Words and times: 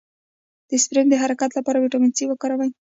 د 0.69 0.71
سپرم 0.83 1.05
د 1.09 1.15
حرکت 1.21 1.51
لپاره 1.55 1.77
ویټامین 1.83 2.11
سي 2.17 2.23
وکاروئ 2.27 2.69